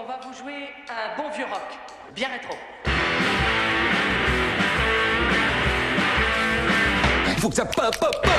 On 0.00 0.04
va 0.04 0.20
vous 0.22 0.32
jouer 0.32 0.68
un 0.88 1.20
bon 1.20 1.28
vieux 1.30 1.44
rock, 1.44 1.76
bien 2.14 2.28
rétro. 2.28 2.54
Faut 7.38 7.48
que 7.48 7.54
ça 7.56 7.64
pop, 7.64 7.98
pop, 7.98 8.22
pop 8.22 8.32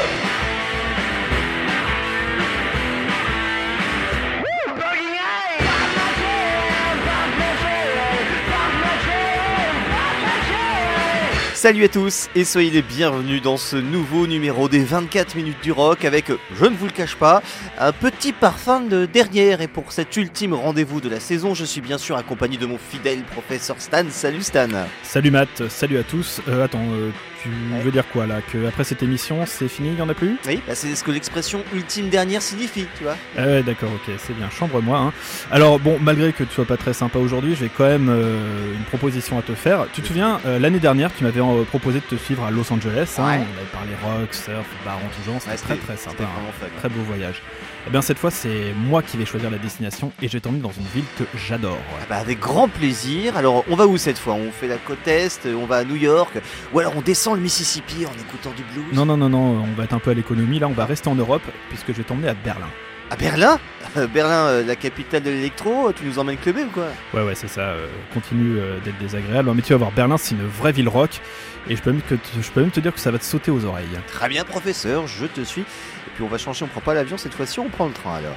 Salut 11.59 11.83
à 11.83 11.89
tous 11.89 12.29
et 12.35 12.45
soyez 12.45 12.71
les 12.71 12.81
bienvenus 12.81 13.41
dans 13.41 13.57
ce 13.57 13.75
nouveau 13.75 14.27
numéro 14.27 14.69
des 14.69 14.81
24 14.81 15.35
minutes 15.35 15.61
du 15.61 15.73
rock 15.73 16.05
avec, 16.05 16.31
je 16.55 16.63
ne 16.63 16.73
vous 16.73 16.85
le 16.85 16.91
cache 16.93 17.17
pas, 17.17 17.43
un 17.77 17.91
petit 17.91 18.31
parfum 18.31 18.79
de 18.79 19.05
dernière 19.05 19.59
et 19.59 19.67
pour 19.67 19.91
cet 19.91 20.15
ultime 20.15 20.53
rendez-vous 20.53 21.01
de 21.01 21.09
la 21.09 21.19
saison, 21.19 21.53
je 21.53 21.65
suis 21.65 21.81
bien 21.81 21.97
sûr 21.97 22.15
accompagné 22.15 22.55
de 22.55 22.65
mon 22.65 22.77
fidèle 22.77 23.23
professeur 23.23 23.75
Stan. 23.81 24.05
Salut 24.09 24.41
Stan 24.41 24.69
Salut 25.03 25.31
Matt, 25.31 25.67
salut 25.67 25.97
à 25.97 26.03
tous. 26.03 26.39
Euh, 26.47 26.63
attends, 26.63 26.87
euh, 26.93 27.09
tu 27.41 27.49
veux 27.83 27.91
dire 27.91 28.07
quoi 28.11 28.27
là 28.27 28.41
Que 28.51 28.67
après 28.67 28.83
cette 28.83 29.01
émission, 29.03 29.37
c'est 29.45 29.67
fini, 29.67 29.89
il 29.89 29.95
n'y 29.95 30.01
en 30.01 30.09
a 30.09 30.13
plus 30.13 30.37
Oui, 30.45 30.61
bah, 30.67 30.75
c'est 30.75 30.95
ce 30.95 31.03
que 31.03 31.11
l'expression 31.11 31.63
ultime 31.73 32.09
dernière 32.09 32.41
signifie, 32.41 32.85
tu 32.97 33.03
vois. 33.03 33.15
Ah 33.37 33.45
ouais, 33.45 33.63
d'accord, 33.63 33.89
ok, 33.93 34.13
c'est 34.17 34.35
bien, 34.35 34.49
chambre-moi. 34.49 34.97
hein. 34.99 35.13
Alors 35.51 35.79
bon, 35.79 35.97
malgré 36.01 36.33
que 36.33 36.43
tu 36.43 36.53
sois 36.53 36.65
pas 36.65 36.77
très 36.77 36.93
sympa 36.93 37.19
aujourd'hui, 37.19 37.55
j'ai 37.59 37.69
quand 37.69 37.85
même 37.87 38.09
euh, 38.09 38.73
une 38.73 38.83
proposition 38.85 39.37
à 39.39 39.41
te 39.41 39.53
faire. 39.55 39.87
Tu 39.93 40.01
te 40.01 40.07
souviens, 40.07 40.39
euh, 40.45 40.59
l'année 40.59 40.79
dernière, 40.79 41.13
tu 41.15 41.23
m'avais 41.23 41.39
euh, 41.41 41.63
proposé 41.63 41.99
de 41.99 42.05
te 42.05 42.21
suivre 42.21 42.43
à 42.43 42.51
Los 42.51 42.71
Angeles. 42.71 43.15
hein, 43.17 43.23
Ouais. 43.25 43.39
on 43.39 43.57
avait 43.57 43.71
parlé 43.71 43.91
rock, 44.03 44.33
surf, 44.33 44.65
bar 44.85 44.97
en 44.97 44.99
tout 45.09 45.31
genre, 45.31 45.39
c'était 45.41 45.51
Ouais, 45.51 45.57
très 45.57 45.75
très 45.77 45.97
sympa. 45.97 46.23
hein. 46.23 46.51
fun. 46.59 46.67
Très 46.79 46.89
beau 46.89 47.01
voyage. 47.03 47.41
Et 47.87 47.91
bien 47.91 48.01
cette 48.01 48.17
fois, 48.19 48.29
c'est 48.29 48.73
moi 48.75 49.01
qui 49.01 49.15
vais 49.17 49.25
choisir 49.25 49.49
la 49.49 49.57
destination 49.57 50.11
et 50.21 50.27
je 50.27 50.33
vais 50.33 50.39
t'emmener 50.41 50.61
dans 50.61 50.71
une 50.71 50.85
ville 50.93 51.05
que 51.17 51.23
j'adore. 51.35 51.77
Ah 52.01 52.05
bah, 52.09 52.17
avec 52.17 52.39
grand 52.39 52.67
plaisir. 52.67 53.37
Alors, 53.37 53.63
on 53.69 53.75
va 53.75 53.87
où 53.87 53.97
cette 53.97 54.17
fois? 54.19 54.33
On 54.33 54.51
fait 54.51 54.67
la 54.67 54.75
côte 54.77 55.07
Est, 55.07 55.47
on 55.47 55.65
va 55.65 55.77
à 55.77 55.83
New 55.85 55.95
York, 55.95 56.31
ou 56.73 56.79
alors 56.79 56.93
on 56.97 57.01
descend 57.01 57.28
le 57.35 57.41
Mississippi 57.41 58.05
en 58.05 58.13
écoutant 58.19 58.51
du 58.55 58.63
blues 58.63 58.85
Non, 58.93 59.05
non, 59.05 59.17
non, 59.17 59.29
non, 59.29 59.63
on 59.63 59.75
va 59.77 59.83
être 59.85 59.93
un 59.93 59.99
peu 59.99 60.11
à 60.11 60.13
l'économie. 60.13 60.59
Là, 60.59 60.67
on 60.67 60.73
va 60.73 60.85
rester 60.85 61.09
en 61.09 61.15
Europe 61.15 61.43
puisque 61.69 61.87
je 61.87 61.93
vais 61.93 62.03
t'emmener 62.03 62.29
à 62.29 62.33
Berlin. 62.33 62.67
À 63.11 63.15
Berlin? 63.15 63.59
Euh, 63.97 64.05
Berlin, 64.05 64.45
euh, 64.47 64.63
la 64.63 64.75
capitale 64.75 65.23
de 65.23 65.31
l'électro, 65.31 65.91
tu 65.93 66.03
nous 66.05 66.19
emmènes 66.19 66.37
clubber 66.37 66.63
ou 66.65 66.69
quoi 66.69 66.87
Ouais, 67.13 67.23
ouais, 67.25 67.33
c'est 67.33 67.47
ça. 67.47 67.61
euh, 67.61 67.87
continue 68.13 68.59
euh, 68.59 68.79
d'être 68.81 68.99
désagréable. 68.99 69.51
Mais 69.55 69.63
tu 69.63 69.73
vas 69.73 69.77
voir, 69.77 69.91
Berlin, 69.91 70.17
c'est 70.17 70.35
une 70.35 70.45
vraie 70.45 70.71
ville 70.71 70.89
rock. 70.89 71.19
Et 71.67 71.75
je 71.75 71.81
peux, 71.81 71.91
même 71.91 72.01
que 72.01 72.15
je 72.39 72.49
peux 72.51 72.61
même 72.61 72.69
te 72.71 72.79
dire 72.79 72.93
que 72.93 72.99
ça 72.99 73.09
va 73.11 73.17
te 73.17 73.23
sauter 73.25 73.49
aux 73.51 73.65
oreilles. 73.65 73.87
Très 74.07 74.29
bien, 74.29 74.43
professeur, 74.43 75.07
je 75.07 75.25
te 75.25 75.41
suis. 75.41 75.61
Et 75.61 76.11
puis 76.15 76.23
on 76.23 76.27
va 76.27 76.37
changer, 76.37 76.65
on 76.65 76.67
prend 76.67 76.81
pas 76.81 76.93
l'avion 76.93 77.17
cette 77.17 77.33
fois-ci, 77.33 77.59
on 77.59 77.69
prend 77.69 77.87
le 77.87 77.93
train 77.93 78.15
alors. 78.15 78.35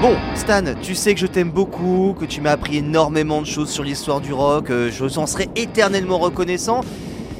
Bon, 0.00 0.16
Stan, 0.34 0.62
tu 0.80 0.94
sais 0.94 1.12
que 1.14 1.20
je 1.20 1.26
t'aime 1.26 1.50
beaucoup, 1.50 2.14
que 2.18 2.24
tu 2.24 2.40
m'as 2.40 2.52
appris 2.52 2.78
énormément 2.78 3.42
de 3.42 3.46
choses 3.46 3.68
sur 3.68 3.84
l'histoire 3.84 4.22
du 4.22 4.32
rock, 4.32 4.70
euh, 4.70 4.90
je 4.90 5.04
t'en 5.04 5.26
serai 5.26 5.48
éternellement 5.56 6.18
reconnaissant. 6.18 6.80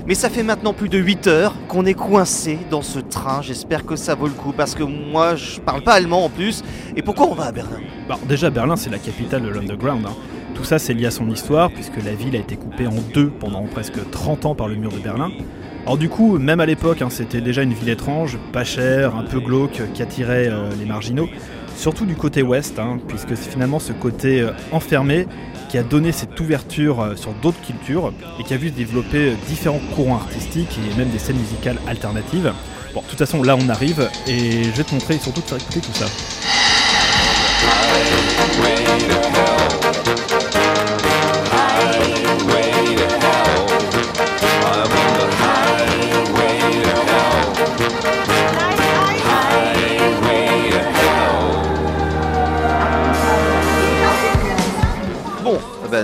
Mais 0.06 0.14
ça 0.14 0.28
fait 0.28 0.42
maintenant 0.42 0.74
plus 0.74 0.88
de 0.90 0.98
8 0.98 1.26
heures 1.26 1.54
qu'on 1.68 1.86
est 1.86 1.94
coincé 1.94 2.58
dans 2.70 2.82
ce 2.82 2.98
train, 2.98 3.40
j'espère 3.42 3.86
que 3.86 3.96
ça 3.96 4.14
vaut 4.14 4.26
le 4.26 4.32
coup, 4.34 4.52
parce 4.52 4.74
que 4.74 4.82
moi 4.82 5.36
je 5.36 5.60
parle 5.60 5.82
pas 5.82 5.92
allemand 5.94 6.24
en 6.24 6.28
plus. 6.28 6.62
Et 6.96 7.02
pourquoi 7.02 7.28
on 7.28 7.34
va 7.34 7.44
à 7.46 7.52
Berlin? 7.52 7.78
Bon, 8.08 8.16
déjà, 8.28 8.50
Berlin, 8.50 8.76
c'est 8.76 8.90
la 8.90 8.98
capitale 8.98 9.42
de 9.42 9.48
l'underground. 9.48 10.04
hein. 10.06 10.14
Tout 10.54 10.64
ça, 10.64 10.78
c'est 10.78 10.92
lié 10.92 11.06
à 11.06 11.10
son 11.10 11.30
histoire, 11.30 11.70
puisque 11.70 12.02
la 12.04 12.12
ville 12.12 12.36
a 12.36 12.40
été 12.40 12.56
coupée 12.56 12.86
en 12.86 12.96
deux 13.14 13.28
pendant 13.30 13.62
presque 13.62 14.10
30 14.10 14.44
ans 14.44 14.54
par 14.54 14.68
le 14.68 14.74
mur 14.74 14.90
de 14.92 14.98
Berlin. 14.98 15.30
Alors 15.86 15.96
du 15.96 16.10
coup, 16.10 16.38
même 16.38 16.60
à 16.60 16.66
l'époque, 16.66 17.00
hein, 17.00 17.08
c'était 17.08 17.40
déjà 17.40 17.62
une 17.62 17.72
ville 17.72 17.88
étrange, 17.88 18.38
pas 18.52 18.64
chère, 18.64 19.16
un 19.16 19.22
peu 19.22 19.40
glauque, 19.40 19.80
qui 19.94 20.02
attirait 20.02 20.48
euh, 20.50 20.68
les 20.78 20.84
marginaux. 20.84 21.26
Surtout 21.80 22.04
du 22.04 22.14
côté 22.14 22.42
ouest, 22.42 22.78
hein, 22.78 22.98
puisque 23.08 23.34
c'est 23.38 23.50
finalement 23.50 23.78
ce 23.78 23.94
côté 23.94 24.42
euh, 24.42 24.50
enfermé 24.70 25.26
qui 25.70 25.78
a 25.78 25.82
donné 25.82 26.12
cette 26.12 26.38
ouverture 26.38 27.00
euh, 27.00 27.16
sur 27.16 27.32
d'autres 27.32 27.62
cultures 27.62 28.12
et 28.38 28.42
qui 28.44 28.52
a 28.52 28.58
vu 28.58 28.68
se 28.68 28.74
développer 28.74 29.30
euh, 29.30 29.34
différents 29.48 29.80
courants 29.94 30.16
artistiques 30.16 30.78
et 30.78 30.98
même 30.98 31.08
des 31.08 31.18
scènes 31.18 31.38
musicales 31.38 31.78
alternatives. 31.88 32.52
Bon, 32.92 33.00
de 33.00 33.06
toute 33.06 33.18
façon, 33.18 33.42
là 33.42 33.56
on 33.56 33.70
arrive 33.70 34.10
et 34.26 34.64
je 34.64 34.76
vais 34.76 34.84
te 34.84 34.92
montrer 34.92 35.16
surtout 35.16 35.40
te 35.40 35.48
faire 35.48 35.58
écouter 35.58 35.80
tout 35.80 35.94
ça. 35.94 36.04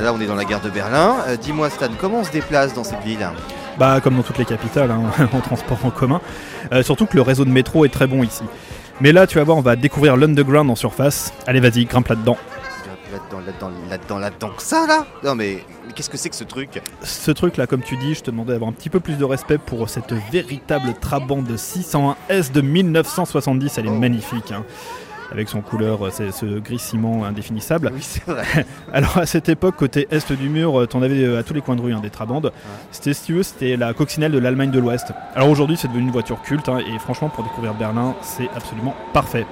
Là 0.06 0.12
on 0.14 0.20
est 0.20 0.26
dans 0.26 0.36
la 0.36 0.44
gare 0.44 0.60
de 0.60 0.70
Berlin. 0.70 1.16
Euh, 1.26 1.36
Dis-moi 1.36 1.68
Stan, 1.68 1.88
comment 2.00 2.18
on 2.20 2.24
se 2.24 2.30
déplace 2.30 2.72
dans 2.72 2.84
cette 2.84 3.02
ville 3.02 3.28
Bah, 3.76 4.00
comme 4.00 4.14
dans 4.16 4.22
toutes 4.22 4.38
les 4.38 4.44
capitales, 4.44 4.90
hein, 4.90 5.02
en 5.32 5.40
transport 5.40 5.78
en 5.84 5.90
commun. 5.90 6.20
Euh, 6.72 6.82
surtout 6.84 7.06
que 7.06 7.16
le 7.16 7.22
réseau 7.22 7.44
de 7.44 7.50
métro 7.50 7.84
est 7.84 7.88
très 7.92 8.06
bon 8.06 8.22
ici. 8.22 8.44
Mais 9.00 9.10
là, 9.12 9.26
tu 9.26 9.36
vas 9.36 9.44
voir, 9.44 9.56
on 9.58 9.62
va 9.62 9.74
découvrir 9.76 10.16
l'underground 10.16 10.70
en 10.70 10.76
surface. 10.76 11.32
Allez, 11.46 11.58
vas-y, 11.60 11.84
grimpe 11.86 12.06
là-dedans. 12.08 12.36
Là-dedans, 13.12 13.40
là-dedans, 13.44 13.70
là-dedans, 13.90 14.18
là-dedans, 14.18 14.50
que 14.56 14.62
ça 14.62 14.86
là 14.86 15.06
Non 15.24 15.34
mais 15.34 15.64
mais 15.86 15.92
qu'est-ce 15.92 16.10
que 16.10 16.16
c'est 16.16 16.28
que 16.28 16.36
ce 16.36 16.44
truc 16.44 16.80
Ce 17.02 17.30
truc-là, 17.32 17.66
comme 17.66 17.82
tu 17.82 17.96
dis, 17.96 18.14
je 18.14 18.20
te 18.22 18.30
demandais 18.30 18.52
d'avoir 18.52 18.70
un 18.70 18.72
petit 18.74 18.90
peu 18.90 19.00
plus 19.00 19.14
de 19.16 19.24
respect 19.24 19.58
pour 19.58 19.88
cette 19.88 20.12
véritable 20.30 20.94
Trabant 21.00 21.42
de 21.42 21.56
601S 21.56 22.52
de 22.52 22.60
1970. 22.60 23.78
Elle 23.78 23.86
est 23.86 23.90
Oh. 23.90 23.92
magnifique, 23.92 24.52
hein, 24.52 24.64
avec 25.32 25.48
son 25.48 25.60
couleur, 25.60 26.06
euh, 26.06 26.10
ce 26.10 26.58
gris 26.58 26.78
ciment 26.78 27.24
indéfinissable. 27.24 27.90
Oui 27.94 28.00
c'est 28.02 28.24
vrai. 28.24 28.44
Alors 28.92 29.18
à 29.18 29.26
cette 29.26 29.48
époque, 29.48 29.76
côté 29.76 30.06
est 30.10 30.32
du 30.32 30.48
mur, 30.48 30.80
euh, 30.80 30.86
t'en 30.86 31.02
avais 31.02 31.22
euh, 31.22 31.38
à 31.38 31.42
tous 31.42 31.54
les 31.54 31.60
coins 31.60 31.76
de 31.76 31.82
rue 31.82 31.92
hein, 31.92 32.00
des 32.00 32.10
Trabandes. 32.10 32.52
C'était, 32.90 33.14
si 33.14 33.24
tu 33.24 33.34
veux, 33.34 33.42
c'était 33.42 33.76
la 33.76 33.94
coccinelle 33.94 34.32
de 34.32 34.38
l'Allemagne 34.38 34.70
de 34.70 34.78
l'Ouest. 34.78 35.12
Alors 35.34 35.48
aujourd'hui, 35.48 35.76
c'est 35.76 35.88
devenu 35.88 36.04
une 36.04 36.10
voiture 36.10 36.40
culte, 36.42 36.68
hein, 36.68 36.78
et 36.78 36.98
franchement, 36.98 37.28
pour 37.28 37.44
découvrir 37.44 37.74
Berlin, 37.74 38.14
c'est 38.22 38.48
absolument 38.54 38.94
parfait. 39.12 39.46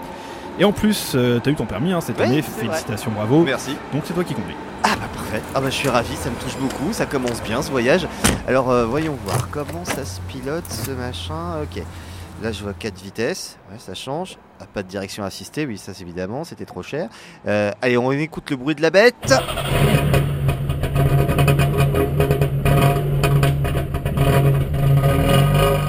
Et 0.58 0.64
en 0.64 0.72
plus, 0.72 1.12
euh, 1.14 1.40
t'as 1.42 1.50
eu 1.50 1.54
ton 1.56 1.66
permis 1.66 1.92
hein, 1.92 2.00
cette 2.00 2.20
année, 2.20 2.40
félicitations, 2.40 3.10
bravo. 3.10 3.42
Merci. 3.42 3.76
Donc 3.92 4.02
c'est 4.06 4.14
toi 4.14 4.22
qui 4.22 4.34
conduis. 4.34 4.54
Ah 4.84 4.90
bah 5.00 5.08
parfait. 5.12 5.42
Ah 5.54 5.60
bah 5.60 5.70
je 5.70 5.74
suis 5.74 5.88
ravi, 5.88 6.14
ça 6.14 6.30
me 6.30 6.36
touche 6.36 6.56
beaucoup, 6.58 6.92
ça 6.92 7.06
commence 7.06 7.42
bien 7.42 7.60
ce 7.60 7.70
voyage. 7.70 8.06
Alors 8.46 8.70
euh, 8.70 8.86
voyons 8.86 9.16
voir 9.24 9.48
comment 9.50 9.84
ça 9.84 10.04
se 10.04 10.20
pilote 10.28 10.64
ce 10.68 10.92
machin. 10.92 11.62
Ok. 11.62 11.82
Là 12.42 12.52
je 12.52 12.62
vois 12.62 12.74
4 12.74 13.00
vitesses, 13.00 13.58
ouais 13.70 13.78
ça 13.78 13.94
change. 13.94 14.38
Ah, 14.60 14.66
pas 14.72 14.82
de 14.82 14.88
direction 14.88 15.24
assistée, 15.24 15.66
oui 15.66 15.78
ça 15.78 15.94
c'est 15.94 16.02
évidemment, 16.02 16.44
c'était 16.44 16.64
trop 16.66 16.82
cher. 16.82 17.08
Euh, 17.46 17.70
allez 17.80 17.96
on 17.96 18.12
écoute 18.12 18.50
le 18.50 18.56
bruit 18.56 18.74
de 18.74 18.82
la 18.82 18.90
bête. 18.90 19.34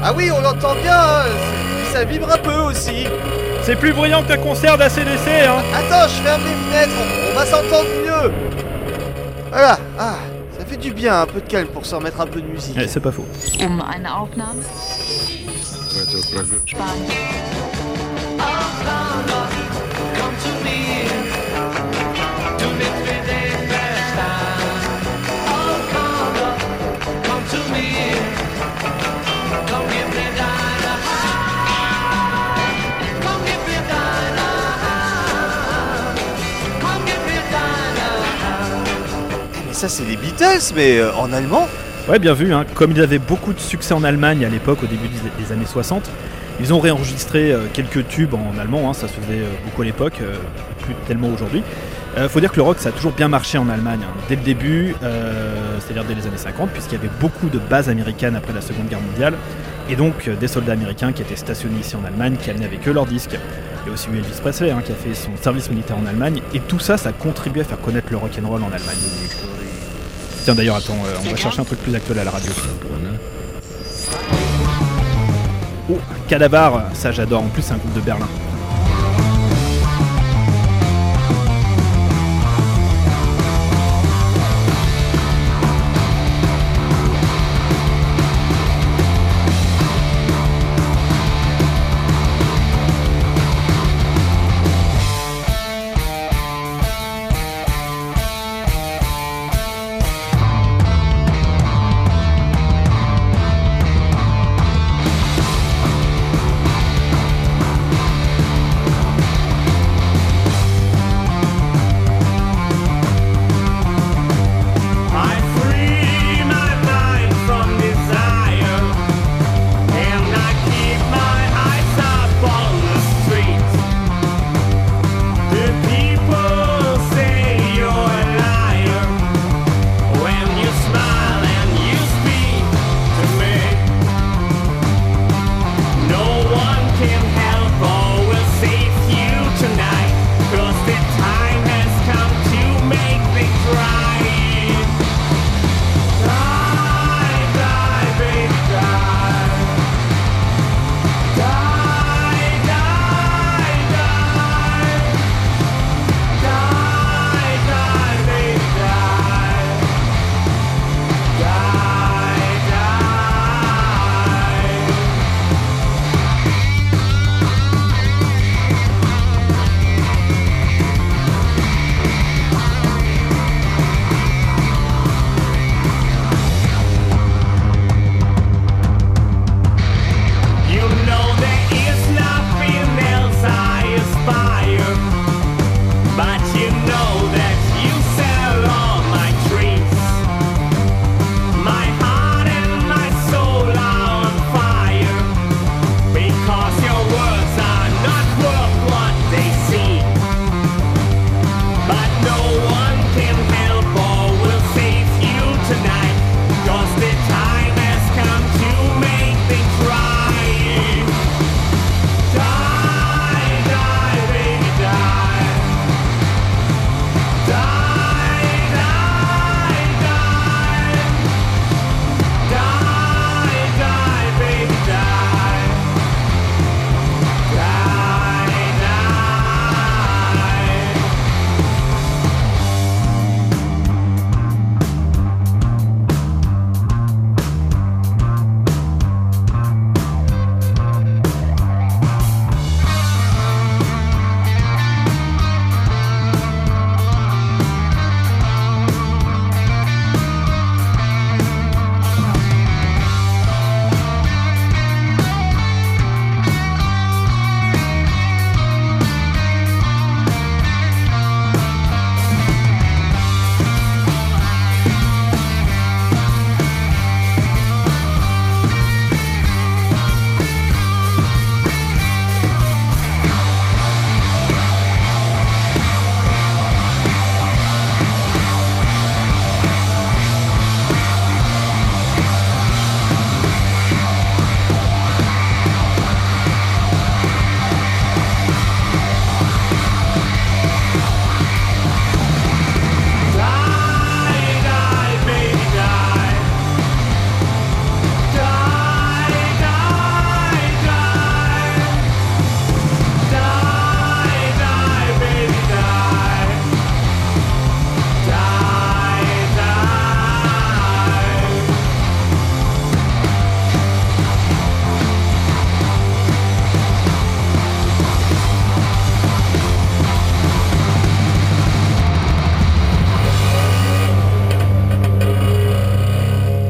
Ah 0.03 0.13
oui 0.15 0.29
on 0.31 0.39
l'entend 0.41 0.75
bien, 0.75 0.97
hein. 0.97 1.25
ça 1.91 2.03
vibre 2.05 2.31
un 2.31 2.37
peu 2.37 2.55
aussi. 2.61 3.05
C'est 3.63 3.75
plus 3.75 3.93
bruyant 3.93 4.23
qu'un 4.23 4.37
concert 4.37 4.77
d'ACDC, 4.77 5.27
hein 5.47 5.63
Attends, 5.73 6.07
je 6.07 6.21
ferme 6.21 6.43
les 6.43 6.71
fenêtres, 6.71 6.93
on, 6.99 7.31
on 7.31 7.35
va 7.35 7.45
s'entendre 7.45 7.89
mieux. 8.05 8.31
Voilà, 9.49 9.79
ah, 9.97 10.15
ça 10.59 10.65
fait 10.65 10.77
du 10.77 10.93
bien, 10.93 11.21
un 11.21 11.25
peu 11.25 11.41
de 11.41 11.47
calme 11.47 11.67
pour 11.69 11.85
se 11.85 11.95
remettre 11.95 12.21
un 12.21 12.27
peu 12.27 12.41
de 12.41 12.47
musique. 12.47 12.77
Eh, 12.79 12.87
C'est 12.87 12.99
pas 12.99 13.11
faux. 13.11 13.25
Um 13.61 13.81
ça, 39.75 39.89
c'est 39.89 40.05
les 40.05 40.15
Beatles, 40.15 40.73
mais 40.75 40.97
euh, 40.97 41.13
en 41.15 41.33
allemand 41.33 41.67
Ouais, 42.07 42.19
bien 42.19 42.33
vu, 42.33 42.53
hein. 42.53 42.65
comme 42.75 42.91
ils 42.91 43.01
avaient 43.01 43.17
beaucoup 43.17 43.51
de 43.51 43.59
succès 43.59 43.95
en 43.95 44.03
Allemagne 44.03 44.45
à 44.45 44.49
l'époque, 44.49 44.83
au 44.83 44.85
début 44.85 45.07
des, 45.39 45.51
années 45.51 45.65
60, 45.65 46.07
ils 46.59 46.71
ont 46.71 46.79
réenregistré 46.79 47.51
euh, 47.51 47.61
quelques 47.73 48.07
tubes 48.07 48.35
en 48.35 48.59
allemand, 48.59 48.87
hein, 48.87 48.93
ça 48.93 49.07
se 49.07 49.13
faisait 49.13 49.39
euh, 49.39 49.49
beaucoup 49.65 49.81
à 49.81 49.85
l'époque, 49.85 50.19
euh, 50.21 50.35
plus 50.81 50.93
tellement 51.07 51.29
aujourd'hui. 51.29 51.63
Faut 52.29 52.39
dire 52.39 52.49
que 52.49 52.55
le 52.55 52.61
rock 52.61 52.77
ça 52.79 52.89
a 52.89 52.91
toujours 52.93 53.11
bien 53.11 53.27
marché 53.27 53.57
en 53.57 53.67
Allemagne, 53.67 53.99
hein. 54.01 54.13
dès 54.29 54.37
le 54.37 54.41
début, 54.41 54.95
c'est-à-dire 55.81 56.05
dès 56.05 56.13
les 56.13 56.25
années 56.27 56.37
50, 56.37 56.69
puisqu'il 56.69 56.93
y 56.93 56.97
avait 56.97 57.09
beaucoup 57.19 57.49
de 57.49 57.59
bases 57.59 57.89
américaines 57.89 58.37
après 58.37 58.53
la 58.53 58.61
Seconde 58.61 58.87
Guerre 58.87 59.01
mondiale, 59.01 59.33
et 59.89 59.97
donc 59.97 60.29
des 60.29 60.47
soldats 60.47 60.71
américains 60.73 61.11
qui 61.11 61.23
étaient 61.23 61.35
stationnés 61.35 61.81
ici 61.81 61.97
en 61.97 62.05
Allemagne, 62.05 62.37
qui 62.41 62.49
amenaient 62.51 62.67
avec 62.67 62.87
eux 62.87 62.93
leurs 62.93 63.05
disques. 63.05 63.37
Il 63.83 63.89
y 63.89 63.91
a 63.91 63.93
aussi 63.93 64.07
eu 64.13 64.17
Elvis 64.17 64.39
Presley 64.39 64.73
qui 64.85 64.93
a 64.93 64.95
fait 64.95 65.13
son 65.13 65.31
service 65.41 65.69
militaire 65.69 65.97
en 65.97 66.05
Allemagne, 66.05 66.39
et 66.53 66.61
tout 66.61 66.79
ça, 66.79 66.95
ça 66.95 67.09
a 67.09 67.11
contribué 67.11 67.63
à 67.63 67.65
faire 67.65 67.81
connaître 67.81 68.07
le 68.11 68.15
rock'n'roll 68.15 68.63
en 68.63 68.67
Allemagne. 68.67 69.64
Tiens 70.45 70.53
d'ailleurs, 70.53 70.75
attends, 70.75 70.93
euh, 70.93 71.15
on 71.25 71.31
va 71.31 71.35
chercher 71.35 71.59
un 71.59 71.63
truc 71.63 71.79
plus 71.79 71.95
actuel 71.95 72.19
à 72.19 72.23
la 72.23 72.29
radio. 72.29 72.51
Oh, 75.91 75.97
Calabar, 76.27 76.83
ça 76.93 77.11
j'adore, 77.11 77.41
en 77.41 77.47
plus 77.47 77.63
c'est 77.63 77.73
un 77.73 77.77
groupe 77.77 77.95
de 77.95 78.01
Berlin. 78.01 78.27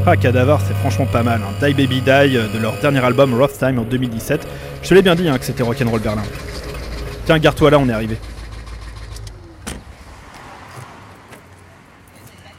Ah, 0.08 0.16
Cadavar, 0.16 0.62
c'est 0.62 0.76
franchement 0.76 1.08
pas 1.08 1.24
mal. 1.24 1.42
hein. 1.42 1.54
Die 1.68 1.74
Baby 1.74 2.02
Die 2.02 2.10
euh, 2.38 2.48
de 2.54 2.60
leur 2.60 2.80
dernier 2.80 3.04
album 3.04 3.34
Rough 3.34 3.58
Time 3.58 3.80
en 3.80 3.84
2017. 3.84 4.48
Je 4.84 4.90
te 4.90 4.94
l'ai 4.94 5.02
bien 5.02 5.16
dit 5.16 5.28
hein, 5.28 5.38
que 5.40 5.46
c'était 5.46 5.64
Rock'n'Roll 5.64 6.00
Berlin. 6.00 6.22
Tiens, 7.26 7.40
garde-toi 7.40 7.72
là, 7.72 7.80
on 7.80 7.90
est 7.90 7.94
arrivé. 7.94 8.18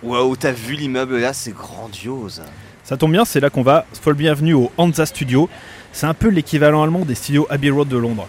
Waouh, 0.02 0.36
t'as 0.36 0.50
vu 0.52 0.74
l'immeuble 0.74 1.18
là, 1.18 1.32
c'est 1.32 1.52
grandiose. 1.54 2.42
Ça 2.82 2.96
tombe 2.96 3.12
bien, 3.12 3.24
c'est 3.24 3.40
là 3.40 3.48
qu'on 3.50 3.62
va. 3.62 3.86
Folle 4.00 4.14
bienvenue 4.14 4.54
au 4.54 4.72
Hansa 4.76 5.06
Studio. 5.06 5.48
C'est 5.92 6.06
un 6.06 6.14
peu 6.14 6.28
l'équivalent 6.28 6.82
allemand 6.82 7.04
des 7.04 7.14
studios 7.14 7.46
Abbey 7.48 7.70
Road 7.70 7.88
de 7.88 7.96
Londres. 7.96 8.26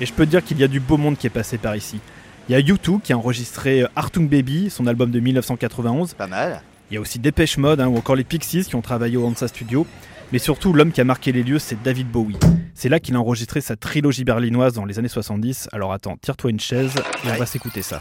Et 0.00 0.06
je 0.06 0.12
peux 0.12 0.24
te 0.24 0.30
dire 0.30 0.42
qu'il 0.44 0.58
y 0.58 0.64
a 0.64 0.68
du 0.68 0.80
beau 0.80 0.96
monde 0.96 1.16
qui 1.18 1.26
est 1.26 1.30
passé 1.30 1.58
par 1.58 1.76
ici. 1.76 2.00
Il 2.48 2.52
y 2.52 2.54
a 2.56 2.60
U2 2.60 3.00
qui 3.00 3.12
a 3.12 3.18
enregistré 3.18 3.82
euh, 3.82 3.88
Artung 3.94 4.28
Baby, 4.28 4.68
son 4.70 4.86
album 4.86 5.10
de 5.10 5.20
1991. 5.20 6.14
Pas 6.14 6.26
mal. 6.26 6.62
Il 6.90 6.94
y 6.94 6.96
a 6.96 7.00
aussi 7.00 7.18
Dépêche 7.18 7.58
Mode 7.58 7.80
hein, 7.80 7.88
ou 7.88 7.96
encore 7.96 8.16
les 8.16 8.24
Pixies 8.24 8.64
qui 8.64 8.74
ont 8.74 8.82
travaillé 8.82 9.16
au 9.16 9.26
Hansa 9.26 9.48
Studio. 9.48 9.86
Mais 10.32 10.38
surtout, 10.38 10.72
l'homme 10.72 10.92
qui 10.92 11.00
a 11.00 11.04
marqué 11.04 11.32
les 11.32 11.42
lieux, 11.42 11.58
c'est 11.58 11.80
David 11.82 12.10
Bowie. 12.10 12.36
C'est 12.74 12.88
là 12.88 13.00
qu'il 13.00 13.14
a 13.14 13.20
enregistré 13.20 13.60
sa 13.60 13.76
trilogie 13.76 14.24
berlinoise 14.24 14.74
dans 14.74 14.84
les 14.84 14.98
années 14.98 15.08
70. 15.08 15.68
Alors 15.72 15.92
attends, 15.92 16.16
tire-toi 16.20 16.50
une 16.50 16.60
chaise 16.60 16.94
et 17.24 17.30
on 17.30 17.36
va 17.36 17.46
s'écouter 17.46 17.82
ça. 17.82 18.00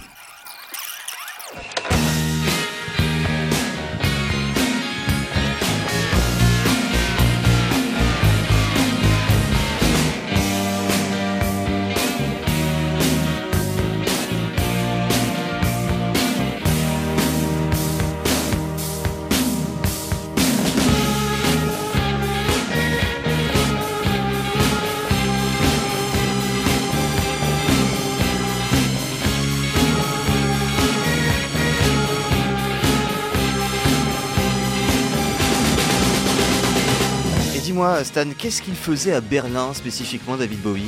Dis-moi, 37.84 38.04
Stan, 38.04 38.26
qu'est-ce 38.38 38.62
qu'il 38.62 38.76
faisait 38.76 39.14
à 39.14 39.20
Berlin 39.22 39.74
spécifiquement, 39.74 40.38
David 40.38 40.62
Bowie 40.62 40.84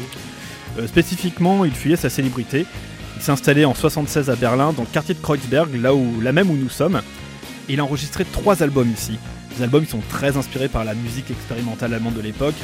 Euh, 0.77 0.87
spécifiquement, 0.87 1.65
il 1.65 1.71
fuyait 1.71 1.95
sa 1.95 2.09
célébrité. 2.09 2.65
Il 3.15 3.21
s'est 3.21 3.31
installé 3.31 3.65
en 3.65 3.73
76 3.73 4.29
à 4.29 4.35
Berlin, 4.35 4.73
dans 4.73 4.83
le 4.83 4.87
quartier 4.87 5.13
de 5.13 5.19
Kreuzberg, 5.21 5.73
là, 5.75 5.93
où, 5.93 6.21
là 6.21 6.31
même 6.31 6.49
où 6.49 6.55
nous 6.55 6.69
sommes. 6.69 7.01
Et 7.67 7.73
il 7.73 7.79
a 7.79 7.83
enregistré 7.83 8.25
trois 8.25 8.61
albums 8.63 8.91
ici. 8.91 9.17
Les 9.57 9.63
albums 9.63 9.85
sont 9.85 10.01
très 10.09 10.37
inspirés 10.37 10.67
par 10.67 10.83
la 10.83 10.93
musique 10.93 11.31
expérimentale 11.31 11.93
allemande 11.93 12.15
de 12.15 12.21
l'époque. 12.21 12.55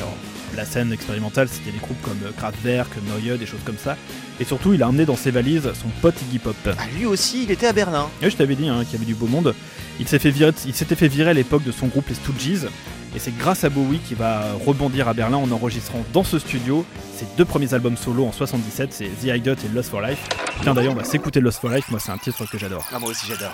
La 0.56 0.66
scène 0.66 0.92
expérimentale, 0.92 1.48
c'était 1.50 1.72
des 1.72 1.80
groupes 1.80 2.02
comme 2.02 2.20
euh, 2.26 2.32
Kraftwerk, 2.38 2.90
Neue, 3.08 3.38
des 3.38 3.46
choses 3.46 3.64
comme 3.66 3.78
ça. 3.78 3.96
Et 4.40 4.44
surtout, 4.46 4.74
il 4.74 4.84
a 4.84 4.90
emmené 4.90 5.06
dans 5.06 5.16
ses 5.16 5.32
valises 5.32 5.72
son 5.74 5.88
pote 6.02 6.16
Iggy 6.22 6.40
Pop. 6.40 6.56
Ah, 6.68 6.84
Lui 6.98 7.06
aussi, 7.06 7.44
il 7.44 7.52
était 7.52 7.68
à 7.68 7.74
Berlin. 7.74 8.10
Et 8.22 8.30
je 8.30 8.36
t'avais 8.36 8.56
dit 8.56 8.68
hein, 8.68 8.84
qu'il 8.84 8.94
y 8.94 8.96
avait 8.98 9.06
du 9.06 9.16
beau 9.16 9.28
monde. 9.28 9.54
Il 10.01 10.08
s'était 10.08 10.96
fait 10.96 11.08
virer 11.08 11.29
à 11.29 11.34
l'époque 11.34 11.63
de 11.63 11.72
son 11.72 11.88
groupe 11.88 12.10
les 12.10 12.15
Stooges. 12.15 12.67
Et 13.15 13.20
c'est 13.20 13.38
grâce 13.38 13.63
à 13.63 13.70
Bowie 13.70 14.00
qu'il 14.00 14.17
va 14.17 14.53
rebondir 14.65 15.08
à 15.08 15.13
Berlin 15.13 15.38
en 15.38 15.51
enregistrant 15.51 16.03
dans 16.13 16.24
ce 16.24 16.39
studio 16.39 16.86
ses 17.15 17.25
deux 17.38 17.46
premiers 17.46 17.74
albums 17.74 17.98
solo 17.98 18.25
en 18.25 18.31
77, 18.31 18.93
c'est 18.93 19.05
The 19.05 19.36
Idiot 19.36 19.53
et 19.53 19.67
Lost 19.75 19.89
for 19.89 20.01
Life. 20.01 20.27
Tiens 20.63 20.74
d'ailleurs 20.74 20.93
on 20.93 20.96
va 20.96 21.03
s'écouter 21.03 21.41
Lost 21.41 21.60
for 21.60 21.70
Life, 21.70 21.91
moi 21.91 22.00
c'est 22.00 22.12
un 22.12 22.17
titre 22.17 22.50
que 22.50 22.58
j'adore. 22.58 22.88
Ah, 22.91 23.00
moi 23.00 23.10
aussi, 23.10 23.27
j'adore. 23.27 23.53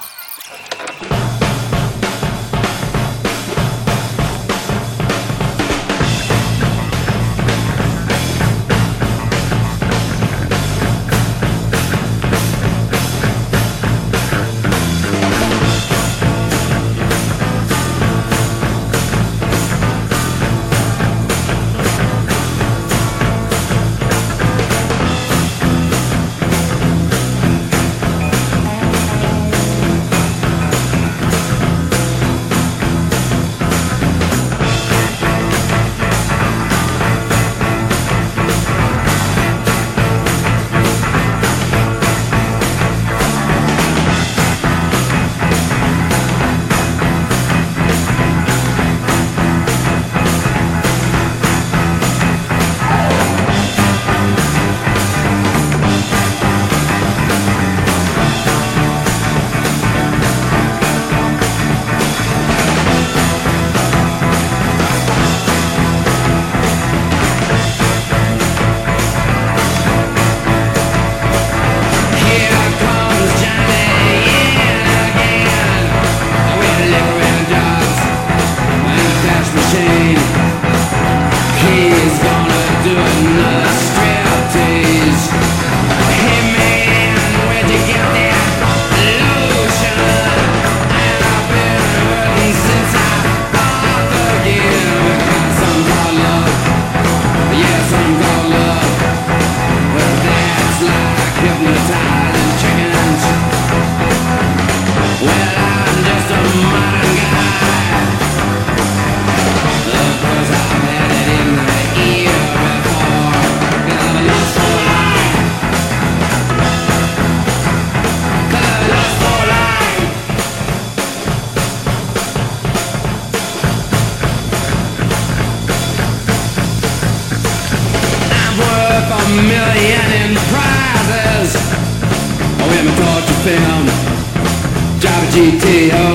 Drive 135.00 135.24
a 135.24 135.32
GTO, 135.32 136.08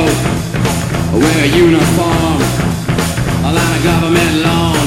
wear 1.15 1.39
a 1.45 1.51
uniform, 1.55 2.41
a 3.47 3.51
line 3.55 3.77
of 3.79 3.83
government 3.85 4.35
loan. 4.43 4.83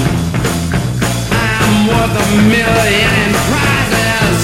I'm 1.32 1.88
worth 1.88 2.16
a 2.20 2.28
million 2.44 3.12
in 3.24 3.32
prizes. 3.48 4.40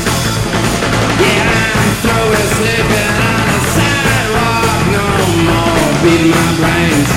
Yeah, 1.19 1.51
I'm 1.51 1.91
through 1.99 2.27
with 2.31 2.49
sleeping 2.55 3.11
on 3.27 3.43
the 3.51 3.61
sidewalk. 3.75 4.79
No 4.95 5.07
more 5.47 5.89
beating 5.99 6.31
my 6.31 6.49
brains. 6.55 7.11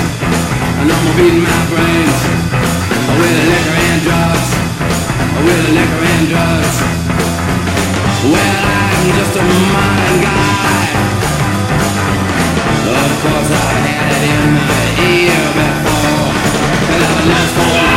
No 0.83 0.95
more 1.03 1.15
beating 1.15 1.43
my 1.43 1.61
brains. 1.71 2.17
With 3.15 3.37
liquor 3.47 3.77
and 3.89 4.01
drugs. 4.03 4.49
With 5.39 5.65
liquor 5.77 6.03
and 6.03 6.25
drugs. 6.27 6.75
Well, 8.27 8.59
I'm 8.65 9.07
just 9.15 9.35
a 9.37 9.43
modern 9.71 9.94
Of 13.05 13.11
course, 13.21 13.51
I 13.51 13.85
had 13.85 14.09
it 14.17 14.23
in 14.33 14.53
my 14.57 14.81
ear 15.05 15.45
before. 15.57 16.33
Could 16.87 17.03
have 17.05 17.27
lost 17.29 17.53
for 17.55 17.94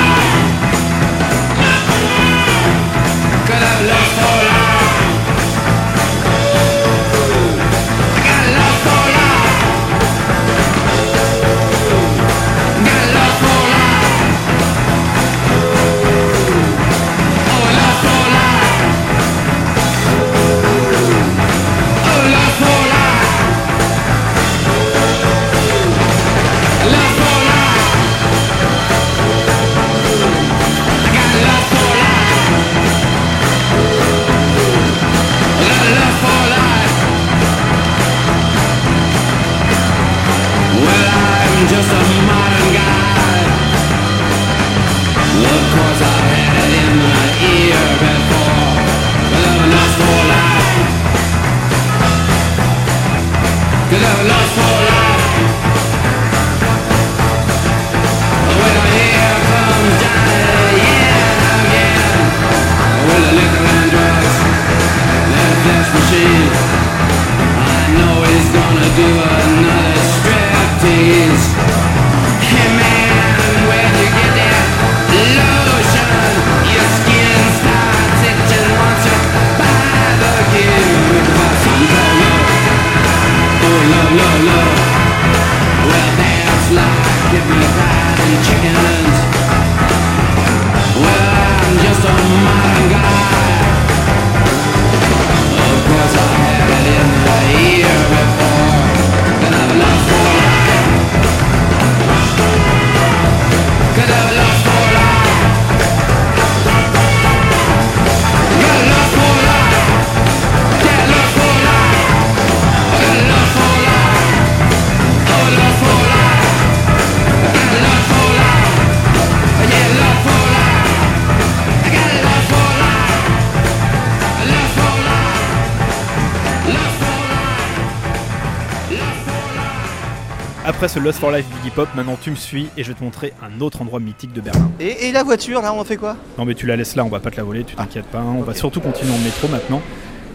après 130.78 130.86
ce 130.86 131.00
Lost 131.00 131.18
for 131.18 131.32
Life 131.32 131.44
Biggie 131.56 131.74
Pop, 131.74 131.88
maintenant 131.96 132.16
tu 132.22 132.30
me 132.30 132.36
suis 132.36 132.68
et 132.76 132.84
je 132.84 132.88
vais 132.92 132.94
te 132.94 133.02
montrer 133.02 133.32
un 133.42 133.60
autre 133.60 133.82
endroit 133.82 133.98
mythique 133.98 134.32
de 134.32 134.40
Berlin. 134.40 134.70
Et, 134.78 135.08
et 135.08 135.12
la 135.12 135.24
voiture, 135.24 135.60
là, 135.60 135.72
on 135.74 135.80
en 135.80 135.84
fait 135.84 135.96
quoi? 135.96 136.14
Non 136.38 136.44
mais 136.44 136.54
tu 136.54 136.66
la 136.66 136.76
laisses 136.76 136.94
là, 136.94 137.04
on 137.04 137.08
va 137.08 137.18
pas 137.18 137.32
te 137.32 137.36
la 137.36 137.42
voler, 137.42 137.64
tu 137.64 137.74
t'inquiètes 137.74 138.06
pas. 138.06 138.18
hein. 138.20 138.36
On 138.38 138.42
va 138.42 138.54
surtout 138.54 138.80
continuer 138.80 139.12
en 139.12 139.18
métro 139.18 139.48
maintenant. 139.48 139.82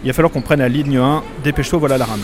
Il 0.04 0.08
va 0.08 0.14
falloir 0.14 0.34
qu'on 0.34 0.42
prenne 0.42 0.60
la 0.60 0.68
ligne 0.68 0.98
1. 0.98 1.24
Dépêche-toi, 1.46 1.80
voilà 1.80 1.98
la 1.98 2.04
rame. 2.04 2.20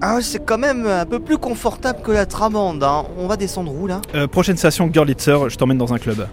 Ah, 0.00 0.18
c'est 0.20 0.44
quand 0.44 0.58
même 0.58 0.86
un 0.86 1.06
peu 1.06 1.18
plus 1.18 1.38
confortable 1.38 2.02
que 2.02 2.10
la 2.12 2.26
tramande. 2.26 2.82
Hein. 2.84 3.04
On 3.16 3.26
va 3.26 3.36
descendre 3.36 3.72
où 3.74 3.86
là? 3.86 4.00
Euh, 4.14 4.26
prochaine 4.26 4.56
station, 4.56 4.86
Görlitzer, 4.88 5.36
je 5.48 5.56
t'emmène 5.56 5.78
dans 5.78 5.94
un 5.94 5.98
club. 5.98 6.26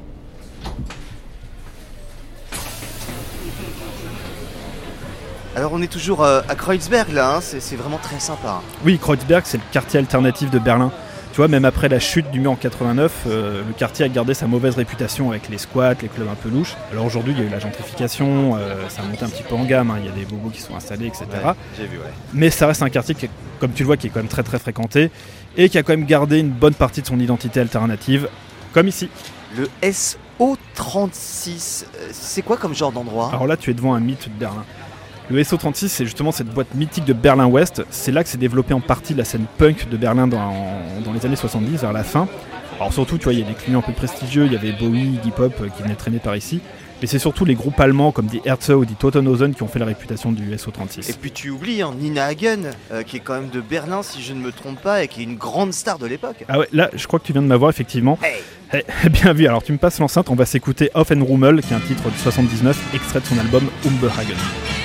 Alors, 5.56 5.74
on 5.74 5.82
est 5.82 5.92
toujours 5.92 6.24
euh, 6.24 6.42
à 6.48 6.56
Kreuzberg 6.56 7.12
là. 7.12 7.36
hein. 7.36 7.40
C'est 7.42 7.76
vraiment 7.76 7.98
très 7.98 8.20
sympa. 8.20 8.62
Oui, 8.86 8.98
Kreuzberg, 8.98 9.44
c'est 9.46 9.58
le 9.58 9.64
quartier 9.72 10.00
alternatif 10.00 10.50
de 10.50 10.60
Berlin. 10.60 10.92
Tu 11.34 11.38
vois, 11.38 11.48
même 11.48 11.64
après 11.64 11.88
la 11.88 12.00
chute 12.00 12.30
du 12.32 12.42
mur 12.42 12.52
en 12.52 12.56
89, 12.58 13.24
euh, 13.28 13.62
le 13.66 13.74
quartier 13.74 14.04
a 14.04 14.10
gardé 14.10 14.34
sa 14.34 14.48
mauvaise 14.48 14.76
réputation 14.76 15.30
avec 15.32 15.48
les 15.48 15.58
squats, 15.58 15.94
les 16.02 16.10
clubs 16.10 16.28
un 16.30 16.36
peu 16.36 16.50
louches. 16.50 16.76
Alors 16.92 17.06
aujourd'hui, 17.06 17.32
il 17.34 17.40
y 17.40 17.42
a 17.42 17.46
eu 17.46 17.50
la 17.50 17.60
gentrification, 17.60 18.58
euh, 18.58 18.90
ça 18.90 19.02
a 19.02 19.06
monté 19.06 19.24
un 19.24 19.30
petit 19.30 19.44
peu 19.44 19.56
en 19.56 19.64
gamme, 19.64 19.92
hein. 19.92 19.96
il 20.00 20.06
y 20.06 20.10
a 20.10 20.12
des 20.12 20.26
bobos 20.26 20.50
qui 20.50 20.60
sont 20.62 20.76
installés, 20.76 21.08
etc. 21.08 21.26
J'ai 21.78 21.86
vu, 21.86 21.98
ouais. 22.00 22.12
Mais 22.34 22.50
ça 22.50 22.68
reste 22.68 22.82
un 22.82 22.90
quartier 22.90 23.16
qui, 23.16 23.30
comme 23.62 23.72
tu 23.72 23.84
le 23.84 23.88
vois, 23.88 23.96
qui 23.96 24.08
est 24.08 24.10
quand 24.10 24.20
même 24.20 24.28
très 24.28 24.44
très 24.44 24.60
fréquenté 24.60 25.10
et 25.56 25.70
qui 25.70 25.78
a 25.78 25.84
quand 25.84 25.94
même 25.94 26.06
gardé 26.06 26.40
une 26.40 26.50
bonne 26.50 26.74
partie 26.74 27.02
de 27.02 27.08
son 27.08 27.18
identité 27.20 27.62
alternative, 27.62 28.28
comme 28.74 28.90
ici. 28.90 29.10
Le 29.56 29.70
SO36, 29.84 31.84
euh, 31.84 32.10
c'est 32.12 32.42
quoi 32.42 32.58
comme 32.58 32.76
genre 32.76 32.92
d'endroit? 32.92 33.30
Alors 33.32 33.48
là, 33.48 33.56
tu 33.56 33.72
es 33.72 33.74
devant 33.74 33.94
un 33.94 34.02
mythe 34.02 34.28
de 34.28 34.34
Berlin. 34.38 34.66
Le 35.32 35.42
SO36, 35.44 35.88
c'est 35.88 36.04
justement 36.04 36.34
cette 36.34 36.48
boîte 36.48 36.76
mythique 36.76 37.06
de 37.06 37.14
Berlin-Ouest. 37.14 37.84
C'est 37.90 38.12
là 38.12 38.22
que 38.22 38.30
s'est 38.30 38.38
développée 38.38 38.74
en 38.74 38.82
partie 38.82 39.14
la 39.14 39.24
scène 39.24 39.46
punk 39.58 39.88
de 39.88 39.96
Berlin 39.96 40.28
dans, 40.28 40.54
dans 41.06 41.14
les 41.14 41.26
années 41.26 41.38
70, 41.38 41.78
vers 41.78 41.94
la 41.94 42.04
fin. 42.04 42.28
Alors 42.76 42.92
surtout, 42.92 43.18
tu 43.18 43.24
vois, 43.24 43.34
il 43.34 43.40
y 43.40 43.44
a 43.44 43.46
des 43.46 43.54
clients 43.54 43.80
un 43.80 43.82
peu 43.82 43.94
prestigieux, 43.94 44.46
il 44.46 44.52
y 44.52 44.58
avait 44.58 44.74
Bowie, 44.74 45.14
Iggy 45.16 45.32
Pop 45.32 45.54
euh, 45.62 45.70
qui 45.70 45.84
venaient 45.84 45.96
traîner 45.96 46.20
par 46.20 46.36
ici. 46.36 46.60
Mais 47.00 47.08
c'est 47.08 47.18
surtout 47.18 47.46
les 47.46 47.56
groupes 47.56 47.80
allemands 47.80 48.12
comme 48.12 48.26
Die 48.26 48.42
Ärzte 48.44 48.72
ou 48.72 48.84
Die 48.84 48.96
Totenhausen 48.96 49.56
qui 49.56 49.64
ont 49.64 49.70
fait 49.70 49.80
la 49.80 49.86
réputation 49.86 50.34
du 50.34 50.54
SO36. 50.54 51.10
Et 51.10 51.14
puis 51.14 51.32
tu 51.32 51.50
oublies 51.50 51.82
hein, 51.82 51.94
Nina 51.98 52.26
Hagen, 52.26 52.72
euh, 52.92 53.04
qui 53.04 53.16
est 53.16 53.22
quand 53.22 53.36
même 53.36 53.50
de 53.50 53.62
Berlin 53.62 54.04
si 54.04 54.22
je 54.22 54.34
ne 54.34 54.40
me 54.42 54.52
trompe 54.52 54.82
pas, 54.82 55.02
et 55.02 55.08
qui 55.08 55.22
est 55.22 55.24
une 55.24 55.38
grande 55.38 55.72
star 55.72 55.98
de 55.98 56.08
l'époque. 56.08 56.44
Ah 56.50 56.60
ouais, 56.60 56.68
là, 56.74 56.90
je 56.94 57.08
crois 57.08 57.20
que 57.20 57.26
tu 57.26 57.32
viens 57.32 57.42
de 57.42 57.48
m'avoir 57.48 57.70
effectivement. 57.70 58.20
Hey 58.22 58.42
Eh, 58.74 59.10
bien 59.10 59.32
vu, 59.32 59.48
alors 59.48 59.64
tu 59.64 59.72
me 59.72 59.78
passes 59.78 60.00
l'enceinte, 60.00 60.30
on 60.30 60.36
va 60.36 60.46
s'écouter 60.46 60.92
Off 60.94 61.10
and 61.12 61.24
Rummel, 61.24 61.62
qui 61.62 61.74
est 61.74 61.78
un 61.78 61.80
titre 61.80 62.04
de 62.04 62.18
79, 62.18 62.94
extrait 62.94 63.22
de 63.22 63.26
son 63.26 63.38
album 63.40 63.64
Umbehagen. 63.86 64.81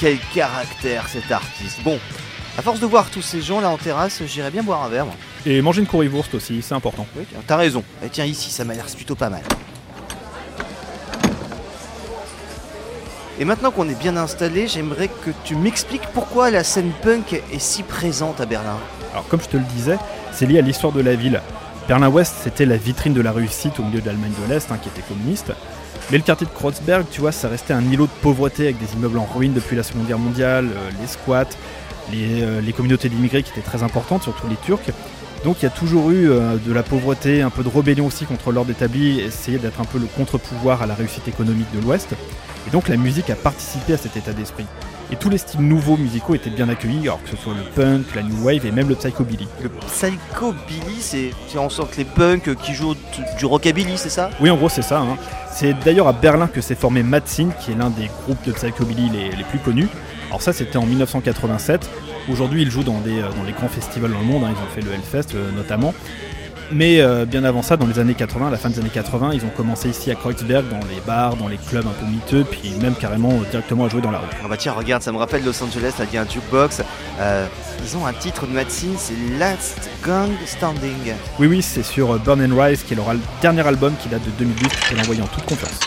Quel 0.00 0.18
caractère 0.34 1.08
cet 1.08 1.30
artiste. 1.30 1.82
Bon, 1.82 1.98
à 2.58 2.62
force 2.62 2.80
de 2.80 2.86
voir 2.86 3.10
tous 3.10 3.22
ces 3.22 3.40
gens 3.40 3.60
là 3.60 3.70
en 3.70 3.78
terrasse, 3.78 4.22
j'irais 4.26 4.50
bien 4.50 4.62
boire 4.62 4.82
un 4.82 4.88
verre. 4.88 5.06
moi. 5.06 5.14
Et 5.46 5.60
manger 5.62 5.80
une 5.80 5.86
currywurst 5.86 6.34
aussi, 6.34 6.62
c'est 6.62 6.74
important. 6.74 7.06
Oui, 7.16 7.24
tiens, 7.30 7.40
t'as 7.46 7.56
raison. 7.56 7.82
Eh, 8.04 8.08
tiens, 8.08 8.24
ici, 8.24 8.50
ça 8.50 8.64
m'a 8.64 8.74
l'air 8.74 8.86
plutôt 8.86 9.14
pas 9.14 9.30
mal. 9.30 9.42
Et 13.40 13.44
maintenant 13.44 13.70
qu'on 13.70 13.88
est 13.88 13.98
bien 13.98 14.16
installé, 14.16 14.68
j'aimerais 14.68 15.08
que 15.08 15.30
tu 15.44 15.56
m'expliques 15.56 16.06
pourquoi 16.12 16.50
la 16.50 16.62
scène 16.62 16.92
punk 17.02 17.32
est 17.32 17.58
si 17.58 17.82
présente 17.82 18.40
à 18.40 18.46
Berlin. 18.46 18.78
Alors 19.12 19.26
comme 19.28 19.40
je 19.40 19.48
te 19.48 19.56
le 19.56 19.64
disais, 19.74 19.96
c'est 20.32 20.46
lié 20.46 20.58
à 20.58 20.62
l'histoire 20.62 20.92
de 20.92 21.00
la 21.00 21.14
ville. 21.14 21.40
Berlin-Ouest, 21.88 22.34
c'était 22.44 22.66
la 22.66 22.76
vitrine 22.76 23.14
de 23.14 23.20
la 23.20 23.32
réussite 23.32 23.80
au 23.80 23.84
milieu 23.84 24.00
de 24.00 24.06
l'Allemagne 24.06 24.32
de 24.46 24.52
l'Est, 24.52 24.70
hein, 24.70 24.78
qui 24.80 24.88
était 24.88 25.02
communiste. 25.02 25.52
Mais 26.10 26.18
le 26.18 26.24
quartier 26.24 26.46
de 26.46 26.52
Kreuzberg, 26.52 27.06
tu 27.10 27.20
vois, 27.20 27.32
ça 27.32 27.48
restait 27.48 27.72
un 27.72 27.82
îlot 27.90 28.06
de 28.06 28.10
pauvreté 28.20 28.64
avec 28.64 28.78
des 28.78 28.92
immeubles 28.94 29.18
en 29.18 29.24
ruine 29.24 29.54
depuis 29.54 29.76
la 29.76 29.82
Seconde 29.82 30.06
Guerre 30.06 30.18
mondiale, 30.18 30.68
euh, 30.74 30.90
les 31.00 31.06
squats, 31.06 31.44
les, 32.12 32.42
euh, 32.42 32.60
les 32.60 32.72
communautés 32.72 33.08
d'immigrés 33.08 33.42
qui 33.42 33.50
étaient 33.52 33.60
très 33.62 33.82
importantes, 33.82 34.22
surtout 34.22 34.46
les 34.48 34.56
Turcs. 34.56 34.90
Donc 35.44 35.56
il 35.60 35.64
y 35.64 35.66
a 35.66 35.70
toujours 35.70 36.10
eu 36.10 36.30
euh, 36.30 36.56
de 36.56 36.72
la 36.72 36.82
pauvreté, 36.82 37.40
un 37.40 37.50
peu 37.50 37.62
de 37.62 37.68
rébellion 37.68 38.06
aussi 38.06 38.26
contre 38.26 38.52
l'ordre 38.52 38.70
établi, 38.70 39.20
essayer 39.20 39.58
d'être 39.58 39.80
un 39.80 39.84
peu 39.84 39.98
le 39.98 40.06
contre-pouvoir 40.06 40.82
à 40.82 40.86
la 40.86 40.94
réussite 40.94 41.26
économique 41.28 41.66
de 41.74 41.80
l'Ouest. 41.80 42.08
Et 42.66 42.70
donc 42.70 42.88
la 42.88 42.96
musique 42.96 43.30
a 43.30 43.34
participé 43.34 43.94
à 43.94 43.96
cet 43.96 44.16
état 44.16 44.32
d'esprit. 44.32 44.66
Et 45.10 45.16
tous 45.16 45.30
les 45.30 45.38
styles 45.38 45.60
nouveaux 45.62 45.96
musicaux 45.96 46.34
étaient 46.34 46.48
bien 46.48 46.68
accueillis, 46.68 47.02
alors 47.02 47.22
que 47.22 47.30
ce 47.30 47.36
soit 47.36 47.54
le 47.54 47.64
punk, 47.74 48.14
la 48.14 48.22
new 48.22 48.44
wave 48.44 48.64
et 48.64 48.70
même 48.70 48.88
le 48.88 48.94
psychobilly. 48.94 49.48
Le 49.62 49.68
psychobilly, 49.68 51.00
c'est 51.00 51.58
en 51.58 51.68
sorte 51.68 51.96
les 51.96 52.04
punks 52.04 52.54
qui 52.62 52.72
jouent 52.74 52.94
du 53.38 53.44
rockabilly, 53.44 53.98
c'est 53.98 54.10
ça? 54.10 54.30
Oui, 54.40 54.48
en 54.48 54.56
gros, 54.56 54.68
c'est 54.68 54.82
ça. 54.82 55.00
hein. 55.00 55.16
C'est 55.54 55.74
d'ailleurs 55.84 56.08
à 56.08 56.12
Berlin 56.12 56.46
que 56.48 56.60
s'est 56.60 56.74
formé 56.74 57.02
Matzin, 57.02 57.50
qui 57.60 57.72
est 57.72 57.74
l'un 57.74 57.90
des 57.90 58.08
groupes 58.24 58.42
de 58.46 58.52
psychobilly 58.52 59.10
les, 59.10 59.30
les 59.36 59.44
plus 59.44 59.58
connus. 59.58 59.88
Alors 60.28 60.40
ça, 60.42 60.52
c'était 60.52 60.78
en 60.78 60.86
1987. 60.86 61.88
Aujourd'hui, 62.30 62.62
ils 62.62 62.70
jouent 62.70 62.84
dans, 62.84 63.00
des, 63.00 63.20
euh, 63.20 63.28
les 63.46 63.52
grands 63.52 63.68
festivals 63.68 64.12
dans 64.12 64.18
le 64.20 64.24
monde. 64.24 64.44
hein. 64.44 64.52
Ils 64.56 64.62
ont 64.62 64.74
fait 64.74 64.80
le 64.80 64.92
Hellfest 64.92 65.34
euh, 65.34 65.50
notamment. 65.52 65.92
Mais 66.74 67.00
euh, 67.00 67.24
bien 67.26 67.44
avant 67.44 67.62
ça, 67.62 67.76
dans 67.76 67.86
les 67.86 67.98
années 67.98 68.14
80, 68.14 68.48
à 68.48 68.50
la 68.50 68.56
fin 68.56 68.70
des 68.70 68.78
années 68.78 68.88
80, 68.92 69.30
ils 69.34 69.44
ont 69.44 69.50
commencé 69.56 69.88
ici 69.90 70.10
à 70.10 70.14
Kreuzberg, 70.14 70.64
dans 70.70 70.78
les 70.88 71.00
bars, 71.06 71.36
dans 71.36 71.48
les 71.48 71.58
clubs 71.58 71.86
un 71.86 71.90
peu 71.90 72.06
miteux, 72.06 72.44
puis 72.44 72.70
même 72.80 72.94
carrément 72.94 73.30
euh, 73.30 73.44
directement 73.50 73.84
à 73.84 73.88
jouer 73.88 74.00
dans 74.00 74.10
la 74.10 74.18
rue. 74.20 74.26
Ah 74.42 74.48
bah 74.48 74.56
tiens, 74.56 74.72
regarde, 74.72 75.02
ça 75.02 75.12
me 75.12 75.18
rappelle 75.18 75.44
Los 75.44 75.62
Angeles, 75.62 75.92
là, 75.98 76.04
il 76.10 76.14
y 76.14 76.18
a 76.18 76.22
un 76.22 76.28
jukebox. 76.28 76.82
Euh, 77.20 77.46
ils 77.84 77.96
ont 77.96 78.06
un 78.06 78.12
titre 78.14 78.46
de 78.46 78.52
Matzin, 78.52 78.88
c'est 78.96 79.14
Last 79.38 79.90
Gang 80.06 80.30
Standing. 80.46 81.12
Oui, 81.38 81.46
oui, 81.46 81.62
c'est 81.62 81.82
sur 81.82 82.12
euh, 82.12 82.18
Burn 82.18 82.40
and 82.42 82.56
Rise, 82.58 82.82
qui 82.84 82.94
est 82.94 82.96
leur 82.96 83.10
al- 83.10 83.18
dernier 83.42 83.66
album 83.66 83.92
qui 84.00 84.08
date 84.08 84.24
de 84.24 84.30
2008, 84.38 84.70
je 84.84 84.90
peux 84.90 84.96
l'envoyer 84.96 85.22
en 85.22 85.26
toute 85.26 85.44
confiance. 85.44 85.78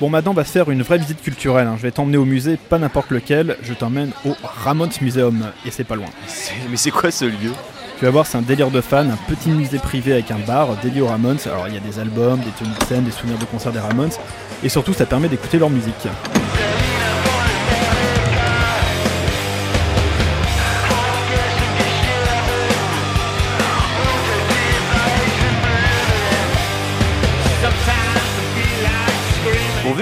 Bon, 0.00 0.08
maintenant, 0.08 0.30
on 0.30 0.34
va 0.34 0.44
se 0.44 0.52
faire 0.52 0.70
une 0.70 0.82
vraie 0.82 0.96
visite 0.96 1.20
culturelle. 1.22 1.66
hein. 1.66 1.74
Je 1.76 1.82
vais 1.82 1.90
t'emmener 1.90 2.16
au 2.16 2.24
musée, 2.24 2.56
pas 2.56 2.78
n'importe 2.78 3.10
lequel. 3.10 3.56
Je 3.62 3.74
t'emmène 3.74 4.12
au 4.24 4.34
Ramones 4.42 4.90
Museum, 5.02 5.50
et 5.66 5.70
c'est 5.70 5.84
pas 5.84 5.94
loin. 5.96 6.06
Mais 6.70 6.76
c'est 6.78 6.90
quoi 6.90 7.10
ce 7.10 7.26
lieu? 7.26 7.52
Tu 7.98 8.06
vas 8.06 8.10
voir, 8.10 8.26
c'est 8.26 8.38
un 8.38 8.42
délire 8.42 8.70
de 8.70 8.80
fans, 8.80 9.10
un 9.10 9.18
petit 9.28 9.50
musée 9.50 9.78
privé 9.78 10.14
avec 10.14 10.30
un 10.30 10.38
bar 10.38 10.68
dédié 10.82 11.02
aux 11.02 11.06
Ramones. 11.08 11.36
Alors, 11.44 11.68
il 11.68 11.74
y 11.74 11.76
a 11.76 11.80
des 11.80 11.98
albums, 11.98 12.40
des 12.40 12.50
tenues 12.52 12.74
de 12.80 12.84
scène, 12.86 13.04
des 13.04 13.10
souvenirs 13.10 13.38
de 13.38 13.44
concerts 13.44 13.72
des 13.72 13.78
Ramones, 13.78 14.10
et 14.64 14.70
surtout, 14.70 14.94
ça 14.94 15.04
permet 15.04 15.28
d'écouter 15.28 15.58
leur 15.58 15.68
musique. 15.68 16.06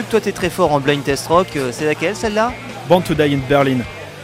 toi 0.08 0.20
tu 0.20 0.28
es 0.28 0.32
très 0.32 0.50
fort 0.50 0.72
en 0.72 0.80
blind 0.80 1.04
test 1.04 1.26
rock, 1.26 1.48
euh, 1.56 1.70
c'est 1.72 1.84
laquelle 1.84 2.16
celle-là 2.16 2.52
Born 2.88 3.02
to 3.02 3.14
Die 3.14 3.34
in 3.34 3.40
Berlin. 3.48 3.78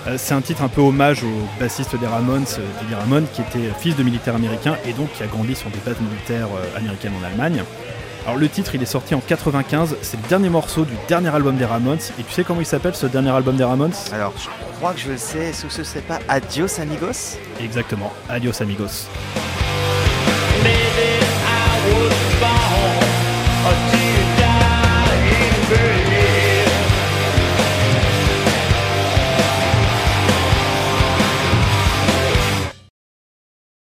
Euh, 0.07 0.17
c'est 0.19 0.35
un 0.35 0.41
titre 0.41 0.63
un 0.63 0.69
peu 0.69 0.81
hommage 0.81 1.23
au 1.23 1.61
bassiste 1.61 1.99
des 1.99 2.07
Ramones, 2.07 2.47
euh, 2.59 2.81
Teddy 2.81 2.95
Ramone, 2.95 3.27
qui 3.33 3.43
était 3.43 3.71
fils 3.79 3.97
de 3.97 4.03
militaire 4.03 4.35
américain 4.35 4.77
et 4.87 4.93
donc 4.93 5.13
qui 5.13 5.23
a 5.23 5.27
grandi 5.27 5.55
sur 5.55 5.71
des 5.71 5.79
bases 5.85 6.01
militaires 6.01 6.49
américaines 6.77 7.13
en 7.21 7.27
Allemagne. 7.27 7.63
Alors 8.25 8.39
le 8.39 8.49
titre, 8.49 8.75
il 8.75 8.83
est 8.83 8.87
sorti 8.87 9.15
en 9.15 9.21
95, 9.21 9.97
c'est 10.01 10.17
le 10.17 10.29
dernier 10.29 10.49
morceau 10.49 10.85
du 10.85 10.95
dernier 11.09 11.29
album 11.29 11.57
des 11.57 11.67
Ramones. 11.67 11.99
Et 12.19 12.23
tu 12.23 12.33
sais 12.33 12.45
comment 12.45 12.61
il 12.61 12.67
s'appelle 12.67 12.95
ce 12.95 13.07
dernier 13.07 13.31
album 13.31 13.57
des 13.57 13.65
Ramones? 13.65 13.93
Alors 14.13 14.33
je 14.39 14.49
crois 14.79 14.95
que 14.95 15.01
je 15.01 15.11
le 15.11 15.19
sais, 15.19 15.51
est-ce 15.51 15.67
que 15.67 15.73
ce 15.73 15.85
serait 15.85 16.01
pas 16.01 16.19
Adios 16.29 16.81
Amigos? 16.81 17.37
Exactement, 17.61 18.13
Adios 18.31 18.63
Amigos. 18.63 19.09